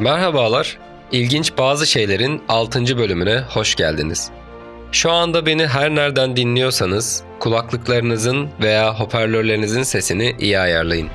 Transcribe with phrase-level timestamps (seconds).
[0.00, 0.78] Merhabalar.
[1.12, 2.98] İlginç bazı şeylerin 6.
[2.98, 4.30] bölümüne hoş geldiniz.
[4.92, 11.08] Şu anda beni her nereden dinliyorsanız kulaklıklarınızın veya hoparlörlerinizin sesini iyi ayarlayın.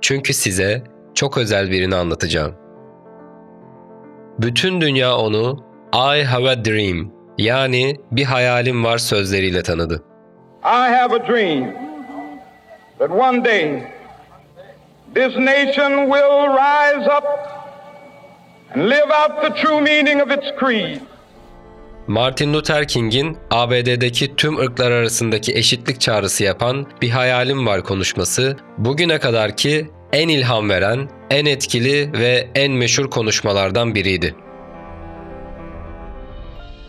[0.00, 2.54] Çünkü size çok özel birini anlatacağım.
[4.38, 5.64] Bütün dünya onu
[5.94, 10.02] I have a dream yani bir hayalim var sözleriyle tanıdı.
[10.64, 11.64] I have a dream
[12.98, 13.82] that one day
[15.14, 17.24] this nation will rise up
[18.74, 21.00] and live out the true meaning of its creed.
[22.06, 29.18] Martin Luther King'in ABD'deki tüm ırklar arasındaki eşitlik çağrısı yapan bir hayalim var konuşması bugüne
[29.18, 34.34] kadarki en ilham veren, en etkili ve en meşhur konuşmalardan biriydi.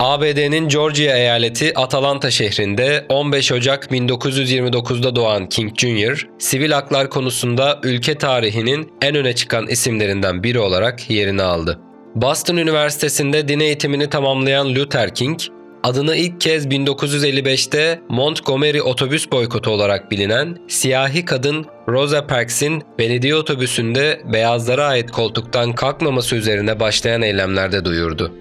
[0.01, 8.17] ABD'nin Georgia eyaleti Atlanta şehrinde 15 Ocak 1929'da doğan King Jr., sivil haklar konusunda ülke
[8.17, 11.79] tarihinin en öne çıkan isimlerinden biri olarak yerini aldı.
[12.15, 15.39] Boston Üniversitesi'nde din eğitimini tamamlayan Luther King,
[15.83, 24.21] adını ilk kez 1955'te Montgomery otobüs boykotu olarak bilinen siyahi kadın Rosa Parks'in belediye otobüsünde
[24.33, 28.40] beyazlara ait koltuktan kalkmaması üzerine başlayan eylemlerde duyurdu.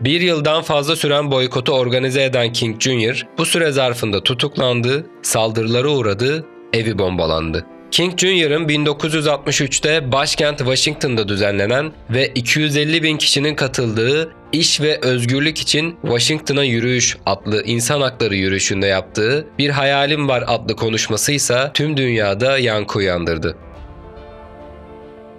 [0.00, 3.26] Bir yıldan fazla süren boykotu organize eden King Jr.
[3.38, 7.66] bu süre zarfında tutuklandı, saldırılara uğradı, evi bombalandı.
[7.90, 15.96] King Jr.'ın 1963'te başkent Washington'da düzenlenen ve 250 bin kişinin katıldığı İş ve Özgürlük için
[16.02, 22.58] Washington'a Yürüyüş adlı insan hakları yürüyüşünde yaptığı Bir Hayalim Var adlı konuşması ise tüm dünyada
[22.58, 23.56] yankı uyandırdı.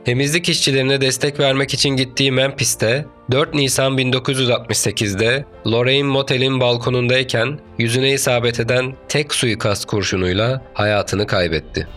[0.06, 8.59] Temizlik işçilerine destek vermek için gittiği Memphis'te 4 Nisan 1968'de Lorraine Motel'in balkonundayken yüzüne isabet
[8.59, 11.88] eden tek suikast kurşunuyla hayatını kaybetti.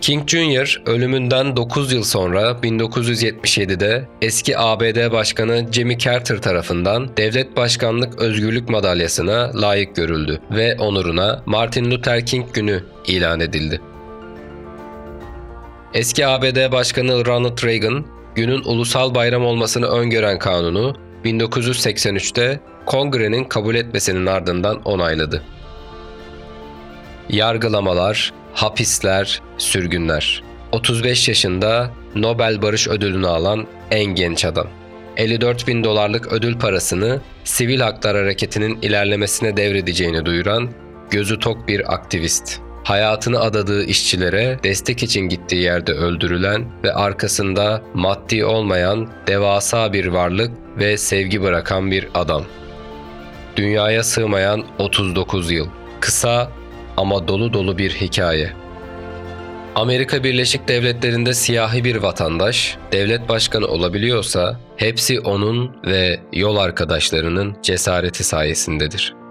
[0.00, 0.82] King Jr.
[0.86, 9.50] ölümünden 9 yıl sonra 1977'de eski ABD Başkanı Jimmy Carter tarafından Devlet Başkanlık Özgürlük Madalyası'na
[9.62, 13.80] layık görüldü ve onuruna Martin Luther King Günü ilan edildi.
[15.94, 24.26] Eski ABD Başkanı Ronald Reagan, günün ulusal bayram olmasını öngören kanunu 1983'te Kongre'nin kabul etmesinin
[24.26, 25.42] ardından onayladı.
[27.28, 30.42] Yargılamalar, hapisler, sürgünler.
[30.72, 34.66] 35 yaşında Nobel Barış Ödülünü alan en genç adam.
[35.16, 40.70] 54 bin dolarlık ödül parasını sivil haklar hareketinin ilerlemesine devredeceğini duyuran
[41.10, 42.63] gözü tok bir aktivist.
[42.84, 50.50] Hayatını adadığı işçilere destek için gittiği yerde öldürülen ve arkasında maddi olmayan devasa bir varlık
[50.78, 52.44] ve sevgi bırakan bir adam.
[53.56, 55.68] Dünyaya sığmayan 39 yıl.
[56.00, 56.50] Kısa
[56.96, 58.52] ama dolu dolu bir hikaye.
[59.74, 68.24] Amerika Birleşik Devletleri'nde siyahi bir vatandaş devlet başkanı olabiliyorsa hepsi onun ve yol arkadaşlarının cesareti
[68.24, 69.23] sayesindedir.